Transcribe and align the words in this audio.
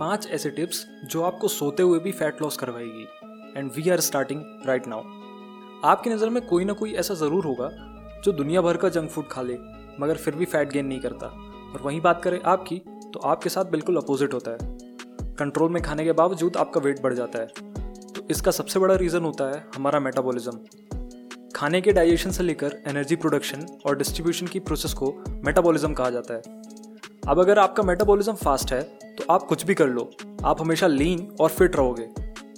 पाँच 0.00 0.26
ऐसे 0.32 0.50
टिप्स 0.50 0.84
जो 1.04 1.22
आपको 1.22 1.48
सोते 1.48 1.82
हुए 1.82 1.98
भी 1.98 2.12
फैट 2.12 2.40
लॉस 2.42 2.56
करवाएगी। 2.56 3.06
And 3.56 3.70
we 3.72 3.88
are 3.90 4.00
starting 4.00 4.42
right 4.66 4.86
now 4.88 5.02
आपकी 5.84 6.10
नज़र 6.10 6.28
में 6.30 6.40
कोई 6.46 6.64
ना 6.64 6.72
कोई 6.72 6.92
ऐसा 6.92 7.14
ज़रूर 7.14 7.44
होगा 7.44 7.68
जो 8.24 8.32
दुनिया 8.32 8.60
भर 8.60 8.76
का 8.76 8.88
जंक 8.88 9.10
फ़ूड 9.10 9.28
खा 9.30 9.42
ले, 9.42 9.56
मगर 10.00 10.16
फिर 10.16 10.34
भी 10.34 10.44
फैट 10.44 10.72
गेन 10.72 10.86
नहीं 10.86 11.00
करता। 11.00 11.26
और 11.26 11.80
वहीं 11.84 12.00
बात 12.00 12.22
करें 12.24 12.38
आपकी 12.42 12.78
तो 13.12 13.20
आपके 13.20 13.48
साथ 13.48 13.64
बिल्कुल 13.64 13.96
अपोजिट 13.96 14.34
होता 14.34 14.50
है। 14.50 14.76
कंट्रोल 15.36 15.70
में 15.72 15.82
खाने 15.82 16.04
के 16.04 16.12
बावजूद 16.14 16.56
आपका 16.56 16.80
वेट 16.80 17.02
बढ़ 17.02 17.14
जाता 17.14 17.38
है। 17.38 17.46
तो 18.06 18.26
इसका 18.30 18.50
सबसे 18.50 18.80
बड़ा 18.80 18.94
रीज़न 18.94 19.22
होता 19.22 19.50
है 19.50 19.64
हमारा 19.76 20.00
मेटाबॉलिज्म 20.00 20.58
खाने 21.56 21.80
के 21.80 21.92
डाइजेशन 21.92 22.30
से 22.30 22.42
लेकर 22.42 22.82
एनर्जी 22.88 23.16
प्रोडक्शन 23.16 23.66
और 23.86 23.96
डिस्ट्रीब्यूशन 23.98 24.46
की 24.46 24.60
प्रोसेस 24.60 24.92
को 24.94 25.12
मेटाबॉलिज्म 25.44 25.94
कहा 25.94 26.10
जाता 26.10 26.34
है। 26.34 26.59
अब 27.22 27.38
अगर 27.38 27.58
आपका 27.58 27.82
मेटाबॉलिज्म 27.82 28.32
फास्ट 28.34 28.72
है 28.72 28.82
तो 29.18 29.24
आप 29.30 29.42
कुछ 29.42 29.64
भी 29.66 29.74
कर 29.74 29.88
लो। 29.88 30.10
आप 30.44 30.60
हमेशा 30.60 30.86
लीन 30.86 31.26
और 31.40 31.48
फिट 31.48 31.76
रहोगे। 31.76 32.06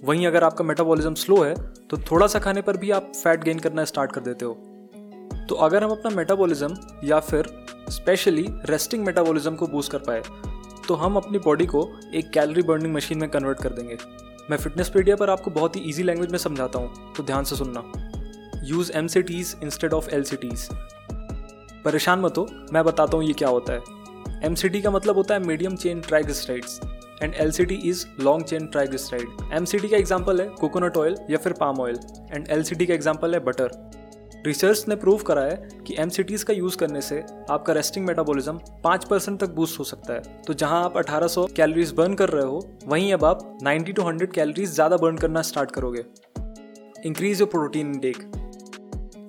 वहीं 0.05 0.27
अगर 0.27 0.45
आपका 0.45 0.65
मेटाबॉलिज्म 0.65 1.15
स्लो 1.15 1.41
है 1.43 1.55
तो 1.91 1.97
थोड़ा 2.11 2.27
सा 2.27 2.39
खाने 2.39 2.63
पर 2.63 2.77
भी 2.77 2.91
आप 2.91 3.11
फैट 3.15 3.45
गेन 3.45 3.59
करना 3.59 3.85
स्टार्ट 3.85 4.13
कर 4.13 4.21
देते 4.21 4.45
हो। 4.45 4.53
तो 5.49 5.55
अगर 5.57 5.85
हम 5.85 5.91
अपना 5.91 6.11
मेटाबॉलिज्म 6.11 6.77
या 7.05 7.21
फिर 7.21 7.49
स्पेशली 7.91 8.47
रेस्टिंग 8.71 9.05
मेटाबॉलिज्म 9.05 9.55
को 9.55 9.67
बूस्ट 9.67 9.93
कर 9.93 9.99
पाए 9.99 10.23
तो 10.89 10.95
हम 10.95 11.17
अपनी 11.17 11.39
बॉडी 11.39 11.67
को 11.67 11.89
एक 12.15 12.31
कैलोरी 12.31 12.63
बर्निंग 12.63 12.95
मशीन 12.95 13.19
में 13.19 13.29
कन्वर्ट 13.31 13.63
कर 13.63 13.73
देंगे। 13.73 13.97
मैं 14.51 14.57
फिटनेस 14.59 14.89
पीडिया 14.89 15.17
पर 15.17 15.31
आपको 15.31 15.51
बहुत 15.51 15.77
ही 15.77 15.81
ईजी 15.81 16.03
लैंग्वेज 16.03 16.31
में 16.31 16.39
समझाता 16.39 16.79
हूँ 16.79 17.13
तो 17.17 17.23
ध्यान 17.23 17.45
से 17.45 17.57
सुनना। 17.57 17.83
Use 18.65 18.93
M 18.93 19.07
C 19.07 19.23
Ts 19.23 19.57
instead 19.63 19.93
of 19.93 20.11
L 20.11 20.25
C 20.25 20.37
Ts 20.37 20.69
परेशान 21.85 22.21
मत 22.21 22.39
हो, 22.39 22.47
मैं 22.73 22.85
बताता 22.85 23.17
हूँ 23.17 23.25
ये 23.25 23.33
क्या 23.33 23.49
होता 23.49 23.73
है। 23.73 24.02
टी 24.43 24.81
का 24.83 24.91
मतलब 24.91 25.17
होता 25.17 25.35
है 25.35 25.41
medium 25.41 25.77
chain 25.77 26.01
triglycerides 26.01 26.81
and 27.23 27.35
L 27.35 27.51
C 27.51 27.65
T 27.65 27.75
is 27.91 28.05
long 28.21 28.45
chain 28.45 28.67
triglyceride 28.67 29.55
M 29.55 29.65
C 29.65 29.79
का 29.79 29.97
एग्ज़ाम्पल 29.97 30.41
है 30.41 30.47
कोकोनट 30.61 30.97
ऑयल 30.97 31.17
या 31.31 31.39
फिर 31.39 31.53
palm 31.61 31.81
oil 31.81 31.99
and 32.33 32.49
L 32.51 32.63
C 32.63 32.87
का 32.87 32.95
एग्ज़ाम्पल 32.95 33.35
है 33.35 33.41
बटर 33.41 33.71
रिसर्च 34.47 34.85
ने 34.89 34.95
प्रूव 34.97 35.23
करा 35.23 35.43
है 35.43 35.69
कि 35.87 35.95
एम 35.99 36.11
का 36.47 36.53
यूज़ 36.53 36.77
करने 36.77 37.01
से 37.01 37.23
आपका 37.51 37.73
रेस्टिंग 37.73 38.07
मेटाबॉलिज्म 38.07 38.59
पाँच 38.85 39.05
परसेंट 39.05 39.39
तक 39.41 39.51
बूस्ट 39.51 39.79
हो 39.79 39.85
सकता 39.85 40.15
है. 40.15 40.23
तो 40.47 40.55
जहाँ 40.55 40.83
आप 40.85 40.97
1800 40.97 41.47
कैलोरीज 41.57 41.93
बर्न 41.93 42.15
कर 42.15 42.29
रहे 42.29 42.45
हो, 42.45 42.61
वहीं 42.87 43.13
अब 43.13 43.25
आप 43.25 43.59
90 43.65 43.93
टू 43.93 44.03
100 44.03 44.33
कैलोरीज 44.35 44.71
ज़्यादा 44.71 44.97
बर्न 44.97 45.17
करना 45.17 45.43
स्टार्ट 45.43 45.71
करोगे. 45.71 46.05
Increase 47.07 47.41
your 47.41 47.51
protein 47.51 47.95
intake 47.95 48.23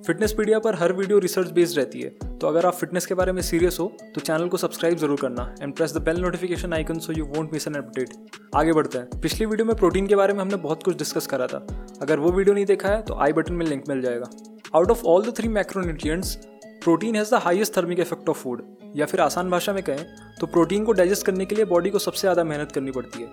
Fitnesspedia 0.32 0.58
पर 0.58 0.74
हर 0.74 0.92
वीडियो 0.92 1.18
रिसर्च 1.18 1.50
बेस्ड 1.50 1.78
रहती 1.78 2.00
है. 2.00 2.33
तो 2.44 2.48
अगर 2.48 2.66
आप 2.66 2.74
फिटनेस 2.74 3.06
के 3.06 3.14
बारे 3.14 3.32
में 3.32 3.40
सीरियस 3.42 3.76
हो 3.80 3.86
तो 4.14 4.20
चैनल 4.20 4.48
को 4.48 4.56
सब्सक्राइब 4.56 4.98
ज़रूर 4.98 5.20
करना 5.20 5.42
and 5.62 5.74
press 5.76 5.92
the 5.94 6.00
bell 6.04 6.20
notification 6.20 6.72
icon 6.72 6.98
so 6.98 7.12
you 7.12 7.24
won't 7.26 7.52
miss 7.52 7.66
an 7.68 7.74
update 7.74 8.10
आगे 8.56 8.72
बढ़ते 8.72 8.98
हैं। 8.98 9.20
पिछली 9.20 9.46
वीडियो 9.46 9.66
में 9.66 9.74
प्रोटीन 9.76 10.06
के 10.06 10.16
बारे 10.16 10.32
में 10.32 10.40
हमने 10.40 10.56
बहुत 10.56 10.82
कुछ 10.82 10.96
डिस्कस 10.98 11.26
करा 11.26 11.46
था। 11.46 11.64
अगर 12.02 12.18
वो 12.18 12.32
वीडियो 12.32 12.54
नहीं 12.54 12.64
देखा 12.66 12.88
है 12.88 13.00
तो 13.02 13.14
आई 13.16 13.32
बटन 13.32 13.54
में 13.54 13.64
लिंक 13.66 13.88
मिल 13.88 14.02
जाएगा। 14.02 14.28
Out 14.74 14.90
of 14.90 15.04
all 15.04 15.24
the 15.26 15.34
three 15.36 15.48
macronutrients 15.50 16.34
protein 16.84 17.16
has 17.16 17.30
the 17.30 17.40
highest 17.44 17.76
thermic 17.76 18.00
effect 18.00 18.28
of 18.28 18.42
food 18.42 18.62
या 18.96 19.06
फिर 19.06 19.20
आसान 19.20 19.50
भाषा 19.50 19.72
में 19.72 19.82
कहें 19.82 20.04
तो 20.40 20.46
प्रोटीन 20.48 20.84
को 20.84 20.92
डाइजेस्ट 20.92 21.26
करने 21.26 21.44
के 21.44 21.54
लिए 21.54 21.64
बॉडी 21.64 21.90
को 21.90 21.98
सबसे 22.00 22.20
ज़्यादा 22.20 22.44
मेहनत 22.44 22.72
करनी 22.72 22.90
पड़ती 22.90 23.22
है। 23.22 23.30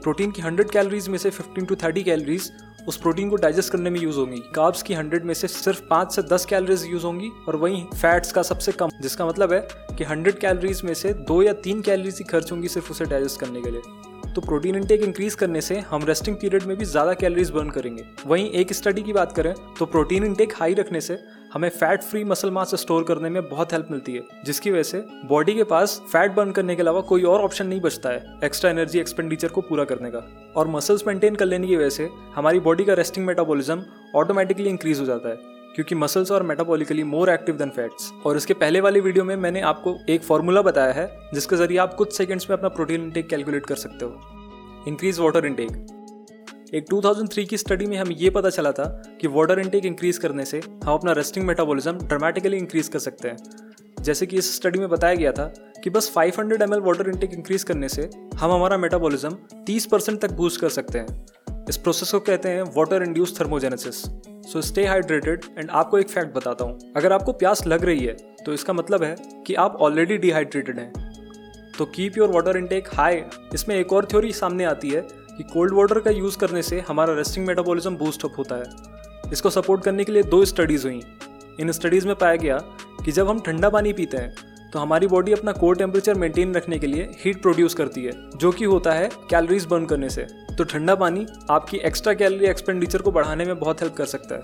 प्रोटीन 0.00 0.30
की 0.30 0.42
100 0.42 0.70
कैलोरीज 0.70 1.08
में 1.08 1.18
से 1.18 1.30
15 1.32 1.68
टू 1.68 1.74
30 1.82 2.04
कैलोरीज 2.04 2.50
उस 2.88 2.96
प्रोटीन 2.96 3.30
को 3.30 3.36
डाइजेस्ट 3.36 3.72
करने 3.72 3.90
में 3.90 4.00
यूज़ 4.00 4.16
होंगी। 4.16 4.38
कार्ब्स 4.54 4.82
की 4.82 4.94
100 4.94 5.24
में 5.24 5.34
से 5.34 5.48
सिर्फ़ 5.48 5.80
5 5.80 6.14
से 6.14 6.22
10 6.22 6.44
कैलोरीज 6.44 6.84
यूज़ 6.86 7.04
होंगी 7.04 7.30
और 7.48 7.56
वहीं 7.56 7.84
फैट्स 7.94 8.32
का 8.32 8.42
सबसे 8.42 8.72
कम, 8.72 8.90
जिसका 9.02 9.26
मतलब 9.26 9.52
है 9.52 9.60
कि 9.98 10.04
100 10.04 10.38
कैलोरीज 10.40 10.82
में 10.84 10.94
से 10.94 11.12
दो 11.14 11.42
या 11.42 11.52
तीन 11.52 11.80
कैलोरीज 11.82 12.18
ही 12.18 12.24
खर्च 12.24 12.52
होंगी 12.52 12.68
सिर्फ़ 12.68 12.90
उसे 12.90 13.04
डाइजेस्ट 13.04 13.40
करने 13.40 13.62
के 13.62 13.70
लिए। 13.70 13.80
तो 14.34 14.40
प्रोटीन 14.40 14.76
इंटेक 14.76 15.02
इंक्रीज 15.02 15.34
करने 15.34 15.60
से 15.60 15.78
हम 15.80 16.04
रेस्टिंग 16.04 16.36
पीरियड 16.36 16.62
में 16.62 16.76
भी 16.76 16.84
ज़्यादा 16.84 17.12
कैलोरीज 17.14 17.50
बर्न 17.50 17.70
करेंगे। 17.70 18.04
वहीं 18.26 18.50
एक 18.52 18.72
स्टडी 18.72 19.02
की 19.02 19.12
बात 19.12 19.32
करें 19.32 19.52
तो 19.78 19.86
प्रोटीन 19.86 20.24
इंटेक 20.24 20.52
हाई 20.56 20.74
रखने 20.74 21.00
से 21.00 21.18
हमें 21.52 21.68
fat 21.70 22.02
free 22.02 22.24
muscle 22.24 22.50
mass 22.50 22.74
store 22.74 23.04
करने 23.04 23.28
में 23.30 23.48
बहुत 23.48 23.72
हेल्प 23.72 23.88
मिलती 23.90 24.14
है, 24.14 24.22
जिसकी 24.44 24.70
वजह 24.70 24.82
से 24.82 25.04
बॉडी 25.28 25.54
के 25.54 25.64
पास 25.64 26.00
फैट 26.12 26.34
बर्न 26.34 26.50
करने 26.52 26.76
के 26.76 26.82
अलावा 26.82 27.00
कोई 27.02 27.22
और 27.24 27.40
ऑप्शन 27.42 27.66
नहीं 27.66 27.80
बचता 27.80 28.10
है 28.10 28.38
एक्स्ट्रा 28.44 28.70
एनर्जी 28.70 29.00
एक्सपेंडिचर 29.00 29.48
को 29.48 29.60
पूरा 29.62 29.84
करने 29.84 30.10
का। 30.10 30.26
और 30.56 30.68
मसल्स 30.68 31.06
मेंटेन 31.06 31.34
कर 31.34 31.46
लेने 31.46 31.66
की 31.66 31.76
वजह 31.76 31.90
से 31.90 32.10
हमारी 32.34 32.60
बॉडी 32.60 32.84
का 32.84 32.94
रेस्टिंग 32.94 33.26
मेटाबॉलिज्म 33.26 33.84
ऑटोमेटिकली 34.16 34.68
इंक्रीज 34.68 35.00
हो 35.00 35.06
जाता 35.06 35.28
है, 35.28 35.36
क्योंकि 35.74 35.94
मसल्स 35.94 36.30
और 36.32 36.42
metabolically 36.42 37.02
more 37.04 37.30
active 37.30 37.56
than 37.56 37.70
fats 37.70 38.12
और 38.26 38.36
इसके 38.36 38.54
पहले 38.54 38.80
वाली 38.80 39.00
वीडियो 39.00 39.24
में 39.24 39.36
मैंने 39.36 39.60
आपको 39.62 39.96
एक 40.08 40.22
फॉर्मूला 40.22 40.62
बताया 40.62 40.92
है, 40.92 41.10
जिसके 41.34 41.56
ज़रिए 41.56 41.78
आप 41.78 41.94
कुछ 41.94 42.16
सेकंड्स 42.16 42.50
में 42.50 42.56
अपना 42.56 42.68
प्रोटीन 42.70 43.02
इंटेक 43.02 43.28
कैलकुलेट 43.28 43.66
कर 43.66 43.76
सकते 43.76 44.04
हो। 44.04 44.33
इंक्रीज 44.88 45.18
वाटर 45.18 45.46
इंटेक 45.46 46.72
एक 46.74 46.86
2003 46.88 47.44
की 47.48 47.56
स्टडी 47.58 47.86
में 47.86 47.96
हमें 47.96 48.14
ये 48.16 48.30
पता 48.30 48.50
चला 48.50 48.72
था 48.72 48.84
कि 49.20 49.28
वाटर 49.28 49.58
इनटेक 49.58 49.84
इंक्रीज 49.86 50.18
करने 50.18 50.44
से 50.44 50.58
हम 50.58 50.92
अपना 50.94 51.12
रेस्टिंग 51.12 51.46
मेटाबॉलिज्म 51.46 51.92
ड्रामेटिकली 51.98 52.56
इंक्रीज 52.56 52.88
कर 52.88 52.98
सकते 52.98 53.28
हैं। 53.28 53.36
जैसे 54.02 54.26
कि 54.26 54.36
इस 54.36 54.54
स्टडी 54.56 54.78
में 54.78 54.88
बताया 54.88 55.14
गया 55.14 55.32
था 55.32 55.46
कि 55.84 55.90
बस 55.90 56.12
500 56.16 56.38
hundred 56.38 56.62
M 56.62 56.74
water 56.86 57.08
intake 57.10 57.34
increase 57.34 57.62
करने 57.62 57.88
से 57.88 58.08
हम 58.36 58.52
हमारा 58.52 58.76
मेटाबॉलिज्म 58.76 59.36
30 59.68 59.86
परसेंट 59.86 60.20
तक 60.20 60.32
बूस्ट 60.32 60.60
कर 60.60 60.68
सकते 60.68 60.98
हैं। 60.98 61.66
इस 61.68 61.76
प्रोसेस 61.76 62.12
को 62.12 62.20
कहते 62.20 62.48
हैं 62.48 62.62
water 62.76 63.02
induce 63.02 63.38
thermogenesis 63.40 64.02
so 64.52 64.62
stay 64.62 64.86
hydrated 64.86 65.44
and 65.58 65.70
आपको 65.72 65.98
एक 65.98 66.08
फैक्ट 66.08 66.34
बताता 66.36 66.64
हूँ। 66.64 66.92
अगर 66.96 67.12
आपको 67.12 67.32
प्यास 67.34 67.66
लग 67.66 67.84
रही 67.84 68.04
है 68.04 68.16
तो 68.44 68.52
इसका 68.52 68.72
मतलब 68.72 69.04
है 69.04 69.16
कि 69.46 69.54
आप 69.56 69.76
ऑलरेडी 69.80 70.18
डिहाइड्रेटेड 70.18 70.78
हैं। 70.78 70.92
तो 71.78 71.84
keep 71.84 72.16
your 72.18 72.30
water 72.30 72.56
intake 72.56 72.88
high 72.94 73.22
इसमें 73.54 73.74
एक 73.76 73.92
और 73.92 74.04
थ्योरी 74.04 74.32
सामने 74.32 74.64
आती 74.64 74.90
है 74.90 75.00
कि 75.36 75.42
कोल्ड 75.42 75.74
वाटर 75.74 75.98
का 76.00 76.10
यूज़ 76.10 76.38
करने 76.38 76.62
से 76.62 76.80
हमारा 76.88 77.14
रेस्टिंग 77.14 77.46
मेटाबॉलिज्म 77.46 77.96
बूस्ट 77.96 78.24
अप 78.24 78.34
होता 78.38 78.56
है। 78.56 79.30
इसको 79.32 79.50
सपोर्ट 79.50 79.82
करने 79.84 80.04
के 80.04 80.12
लिए 80.12 80.22
दो 80.24 80.44
स्टडीज़ 80.44 80.86
हुई। 80.86 81.00
इन 81.60 81.72
स्टडीज़ 81.72 82.06
में 82.06 82.14
पाया 82.16 82.36
गया 82.36 82.58
कि 83.04 83.12
जब 83.12 83.28
हम 83.28 83.40
ठंडा 83.40 83.70
पानी 83.70 83.92
पीते 83.92 84.16
हैं 84.16 84.34
तो 84.72 84.78
हमारी 84.78 85.06
बॉडी 85.06 85.32
अपना 85.32 85.52
कोर 85.52 85.76
टेम्परेचर 85.76 86.14
मेंटेन 86.14 86.54
रखने 86.54 86.78
के 86.78 86.86
लिए 86.86 87.08
हीट 87.18 87.42
प्रोड्यूस 87.42 87.74
करती 87.74 88.04
है, 88.04 88.12
जो 88.30 88.50
कि 88.52 88.64
होता 88.64 88.92
है 88.92 89.08
कैलोरीज 89.30 89.66
बर्न 89.66 89.86
करने 89.86 90.08
से। 90.08 90.26
तो 90.56 90.64
ठंडा 90.64 90.94
पानी 90.94 91.26
आपकी 91.50 91.76
एक्स्ट्रा 91.76 92.14
कैलोरी 92.14 92.46
एक्सपेंडिचर 92.46 93.02
को 93.02 93.12
बढ़ाने 93.12 93.44
में 93.44 93.58
बहुत 93.58 93.82
हेल्प 93.82 93.94
कर 93.94 94.06
सकता 94.06 94.34
है। 94.34 94.42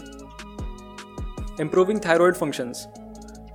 इंप्रूविंग 1.61 2.01
थायराइड 2.01 2.35
फ़ंक्शंस 2.35 2.87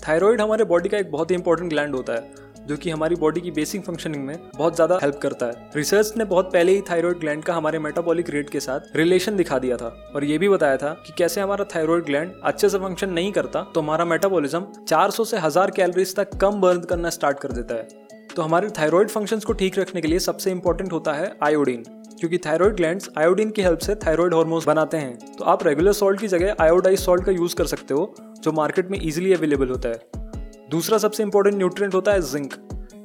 थायराइड 0.08 0.42
हमारे 0.42 0.64
बॉडी 0.66 0.90
का 0.90 0.98
एक 0.98 1.12
बहुत 1.12 1.32
ही 1.32 1.36
इंपॉर्टेंट 1.36 1.70
ग्लैंड 1.70 1.96
होता 1.96 2.14
है। 2.14 2.45
जो 2.68 2.78
कि 2.78 2.90
हमारी 2.90 3.16
बॉडी 3.16 3.42
की 3.42 3.52
बेसिक 3.52 3.84
फंक्शनिंग 3.86 4.24
में 4.26 4.38
बहुत 4.56 4.76
ज़्यादा 4.76 5.00
हेल्प 5.02 5.20
करता 5.22 5.46
है। 5.46 5.70
रिसर्च 5.76 6.14
ने 6.18 6.26
बहुत 6.26 6.52
पहले 6.54 6.72
ही 6.72 6.82
थायराइड 6.90 7.20
ग्लैंड 7.20 7.44
का 7.44 7.54
हमारे 7.54 7.80
मेटाबॉलिक 7.80 8.30
रेट 8.30 8.50
के 8.50 8.60
साथ 8.60 8.96
रिलेशन 8.96 9.36
दिखा 9.36 9.60
दिया 9.60 9.78
था 9.78 9.88
और 10.16 10.24
ये 10.24 10.38
भी 10.38 10.50
बताया 10.50 10.78
था 10.78 10.94
कि 11.06 11.14
कैसे 11.18 11.42
हमारा 11.42 11.66
थायराइड 11.76 12.06
ग्लैंड 12.06 12.32
अच्छे 12.44 12.70
से 12.70 12.78
फ़ंक्शन 12.78 13.10
नहीं 13.12 13.32
करता 13.32 13.64
तो 13.74 13.82
हमारा 13.82 14.06
मेटाबॉलिज्म 14.06 14.66
400 14.86 15.26
से 15.26 15.38
हज़ार 15.40 15.72
कैलोरीज 15.72 16.16
तक 16.16 16.36
कम 16.38 16.62
बर्न 16.62 16.80
करना 16.84 17.10
स्टार्ट 17.12 17.40
कर 17.40 17.52
देता 17.52 17.76
है। 17.76 18.04
तो 18.36 18.42
हमारे 18.42 18.70
थायराइड 18.78 19.10
फ़ंक्शंस 19.10 19.46
को 19.46 19.54
ठीक 19.54 19.80
रखने 19.80 20.02
के 20.02 20.08
लिए 20.08 20.20
सबसे 20.22 20.52
इंपॉर्टेंट 20.52 20.92
होता 20.94 21.14
है 21.14 21.36
आयोडीन 21.44 21.84
क्योंकि 22.20 22.38
थायराइड 22.38 22.76
ग्लैंड्स 22.76 23.10
आयोडीन 23.18 23.50
की 23.50 23.62
हेल्प 23.62 23.80
से 23.80 23.96
थायराइड 23.98 24.34
हार्मोन्स 24.34 24.66
बनाते 24.68 24.98
हैं। 24.98 25.36
तो 25.38 25.44
आप 25.46 25.66
रेगुलर 25.68 25.94
सॉल्ट 25.94 26.20
की 26.20 26.28
जगह 26.28 26.56
आयोडाइज 26.62 27.00
सॉल्ट 27.00 27.26
का 27.26 27.32
यूज़ 27.32 27.56
कर 27.56 27.66
सकते 27.68 27.94
हो, 27.94 28.14
जो 28.44 28.52
मार्केट 28.52 28.92
में 28.92 29.00
इजीली 29.00 29.34
अवेलेबल 29.34 29.70
होता 29.70 29.90
है। 29.90 30.25
दूसरा 30.72 30.98
सबसे 30.98 31.24
इंपॉर्टेंट 31.24 31.56
न्यूट्रिएंट 31.58 31.94
होता 31.94 32.12
है 32.12 32.22
जिंक 32.22 32.54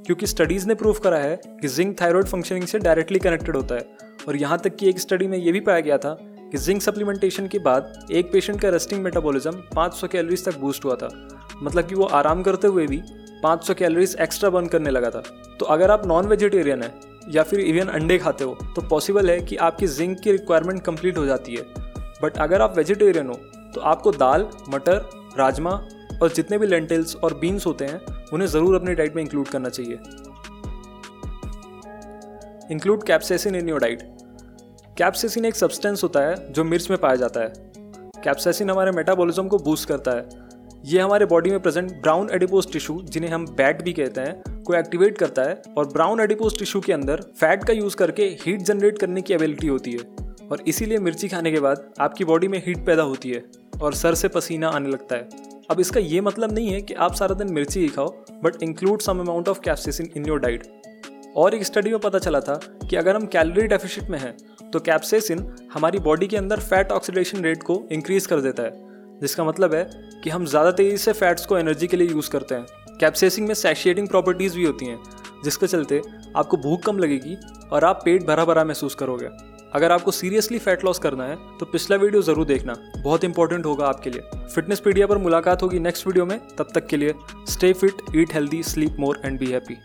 क्योंकि 0.06 0.26
स्टडीज़ 0.26 0.66
ने 0.68 0.74
प्रूव 0.74 0.98
करा 0.98 1.16
है 1.16 1.40
कि 1.60 1.68
जिंक 1.68 2.00
थायराइड 2.00 2.26
फंक्शनिंग 2.26 2.64
से 2.66 2.78
डायरेक्टली 2.78 3.18
कनेक्टेड 3.18 3.56
होता 3.56 3.74
है। 3.74 3.96
और 4.28 4.36
यहाँ 4.36 4.58
तक 4.58 4.76
कि 4.76 4.88
एक 4.88 4.98
स्टडी 4.98 5.26
में 5.26 5.36
यह 5.38 5.52
भी 5.52 5.60
पाया 5.60 5.80
गया 5.80 5.98
था 5.98 6.16
कि 6.20 6.58
जिंक 6.58 6.82
सप्लीमेंटेशन 6.82 7.46
के 7.46 7.58
बाद 7.58 8.06
एक 8.12 8.32
पेशेंट 8.32 8.60
का 8.60 8.68
रेस्टिंग 8.68 9.02
मेटाबॉलिज्म 9.02 9.52
500 9.76 10.08
कैलोरीज 10.08 10.44
तक 10.44 10.58
बूस्ट 10.58 10.84
हुआ 10.84 10.94
था। 10.94 11.08
मतलब 11.62 11.86
कि 11.86 11.94
वो 11.94 12.04
आराम 12.04 12.42
करते 12.42 12.68
हुए 12.68 12.86
भी 12.86 13.00
500 13.42 13.74
कैलोरीज 13.74 14.16
एक्स्ट्रा 14.20 14.50
बर्न 14.50 14.66
करने 14.66 14.90
लगा 14.90 15.10
था। 15.10 15.22
तो 15.60 15.66
अगर 15.66 15.90
आप 15.90 16.06
नॉन 16.06 16.26
वेजिटेरियन 16.26 16.82
है 16.82 16.94
या 17.28 17.42
फिर 17.42 17.60
इवन 17.60 17.88
अंडे 17.90 18.18
खाते 18.18 18.44
हो 18.44 18.56
तो 18.76 18.82
पॉसिबल 18.82 19.30
है 19.30 19.40
कि 19.40 19.56
आपकी 19.58 19.86
जिंक 19.86 20.18
की 20.20 20.32
रिक्वायरमेंट 20.32 20.82
कंप्लीट 20.82 21.18
हो 21.18 21.26
जाती 21.26 21.54
है। 21.54 21.62
बट 22.22 22.38
अगर 22.38 22.62
आप 22.62 22.76
वेजिटेरियन 22.76 23.26
हो 23.26 23.34
तो 23.74 23.80
आपको 23.80 24.12
दाल, 24.12 24.48
मटर, 24.68 25.08
राजमा 25.38 25.70
और 26.22 26.32
जितने 26.32 26.58
भी 26.58 26.66
लेंटिल्स 26.66 27.16
और 27.16 27.34
बीन्स 27.34 27.66
होते 27.66 27.84
हैं, 27.84 28.00
उन्हें 28.32 28.48
ज़रूर 28.48 28.74
अपनी 28.74 28.94
डाइट 28.94 29.16
में 29.16 29.22
इंक्लूड 29.22 29.48
करना 29.48 29.68
चाहिए। 29.68 29.98
Include 32.70 33.02
capsaicin 33.02 33.54
in 33.54 33.68
your 33.68 33.80
diet 33.80 34.02
capsaicin 34.98 35.44
एक 35.44 35.54
सब्सटेंस 35.54 36.02
होता 36.02 36.20
है 36.20 36.52
जो 36.52 36.64
मिर्च 36.64 36.90
में 36.90 36.98
पाया 37.00 37.16
जाता 37.16 37.40
है। 37.40 37.52
कैप्सेसिन 38.24 38.70
हमारे 38.70 38.90
मेटाबॉलिज्म 38.90 39.48
को 39.48 39.58
बूस्ट 39.58 39.88
करता 39.88 40.10
है। 40.10 40.28
ये 40.84 41.00
हमारे 41.00 41.26
बॉडी 41.26 41.50
में 41.50 41.60
प्रेजेंट 41.60 41.90
ब्राउन 41.92 42.28
एडिपोज 42.32 42.72
टिश्यू 42.72 43.00
जिन्हें 43.04 43.30
हम 43.30 43.46
बैट 43.48 43.82
भी 43.82 43.92
कहते 43.92 44.20
हैं, 44.20 44.62
को 44.62 44.74
एक्टिवेट 44.74 45.18
करता 45.18 45.42
है 45.42 45.62
और 45.78 45.86
ब्राउन 45.86 46.20
एडिपोज 46.20 46.58
टिश्यू 46.58 46.80
के 46.80 46.92
अंदर 46.92 47.20
फैट 47.36 47.64
का 47.64 47.72
यूज़ 47.72 47.96
करके 47.96 48.24
हीट 48.40 48.62
जनरेट 48.62 48.98
करने 48.98 49.22
की 49.22 49.34
एबिलिटी 49.34 49.66
होती 49.66 49.92
है। 49.92 50.48
और 50.48 50.62
इसीलिए 50.68 50.98
मिर्ची 50.98 51.28
खाने 51.28 51.50
के 51.52 51.60
बाद 51.60 51.92
आपकी 52.00 52.24
बॉडी 52.24 52.48
में 52.48 52.58
हीट 52.66 52.84
पैदा 52.86 53.02
होती 53.02 53.30
है 53.30 53.42
और 53.82 53.94
सर 53.94 54.14
से 54.14 54.28
पसीना 54.28 54.68
आने 54.68 54.88
लगता 54.88 55.16
है। 55.16 55.49
अब 55.70 55.80
इसका 55.80 56.00
ये 56.00 56.20
मतलब 56.20 56.52
नहीं 56.52 56.68
है 56.68 56.80
कि 56.82 56.94
आप 56.94 57.14
सारा 57.14 57.34
दिन 57.34 57.52
मिर्ची 57.52 57.80
ही 57.80 57.88
खाओ 57.88 58.08
but 58.44 58.62
include 58.62 59.00
some 59.00 59.18
amount 59.20 59.48
of 59.48 59.60
capsaicin 59.60 60.08
in 60.16 60.26
your 60.26 60.38
diet 60.40 60.66
और 61.36 61.54
एक 61.54 61.64
स्टडी 61.64 61.90
में 61.90 61.98
पता 61.98 62.18
चला 62.18 62.40
था 62.40 62.54
कि 62.90 62.96
अगर 62.96 63.16
हम 63.16 63.26
कैलोरी 63.26 63.66
डेफिशिट 63.68 64.08
में 64.10 64.18
हैं 64.18 64.36
तो 64.70 64.80
कैप्सेसिन 64.80 65.46
हमारी 65.72 65.98
बॉडी 65.98 66.26
के 66.26 66.36
अंदर 66.36 66.60
फैट 66.60 66.92
ऑक्सीडेशन 66.92 67.44
रेट 67.44 67.62
को 67.62 67.82
इंक्रीज 67.92 68.26
कर 68.26 68.40
देता 68.40 68.62
है। 68.62 69.18
जिसका 69.20 69.44
मतलब 69.44 69.74
है 69.74 69.84
कि 70.24 70.30
हम 70.30 70.46
ज़्यादा 70.46 70.70
तेज़ी 70.70 70.96
से 70.96 71.12
फैट्स 71.12 71.46
को 71.46 71.58
एनर्जी 71.58 71.86
के 71.86 71.96
लिए 71.96 72.08
यूज़ 72.08 72.30
करते 72.30 72.54
हैं। 72.54 72.96
कैप्सेसिंग 73.00 73.46
में 73.48 73.54
सैशिएटिंग 73.54 74.08
प्रॉपर्टीज़ 74.08 74.56
भी 74.56 74.64
होती 74.64 74.86
हैं, 74.86 74.98
जिसके 75.44 75.66
चलते 75.66 76.00
आपको 76.36 76.56
भूख 76.56 76.82
कम 76.82 76.98
लगेगी 76.98 77.36
और 77.72 77.84
आप 77.84 78.00
पेट 78.04 78.26
भरा 78.26 78.44
भरा 78.44 78.64
महसूस 78.64 78.94
करोगे। 78.94 79.28
अगर 79.72 79.92
आपको 79.92 80.10
सीरियसली 80.10 80.58
फैट 80.58 80.84
लॉस 80.84 80.98
करना 80.98 81.24
है 81.24 81.36
तो 81.58 81.66
पिछला 81.66 81.96
वीडियो 81.96 82.22
ज़रूर 82.22 82.46
देखना। 82.46 82.74
बहुत 82.96 83.24
इंपॉर्टेंट 83.24 83.66
होगा 83.66 83.86
आपके 83.86 84.10
लिए। 84.10 84.22
फिटनेस 84.54 84.80
पीडिया 84.80 85.06
पर 85.06 85.18
मुलाकात 85.18 85.62
होगी 85.62 85.78
नेक्स्ट 85.80 86.06
वीडियो 86.06 86.26
में। 86.26 86.38
तब 86.58 86.68
तक 86.74 86.86
के 86.86 86.96
लिए 86.96 87.14
stay 87.48 87.72
fit 87.72 88.02
eat 88.16 88.34
healthy 88.34 88.62
sleep 88.64 88.96
more 89.00 89.20
and 89.24 89.38
be 89.40 89.46
happy 89.46 89.76